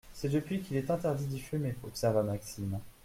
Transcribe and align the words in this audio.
C’est 0.15 0.29
depuis 0.29 0.61
qu’il 0.61 0.77
est 0.77 0.89
interdit 0.89 1.27
d’y 1.27 1.39
fumer, 1.39 1.75
observa 1.83 2.23
Maxime. 2.23 2.79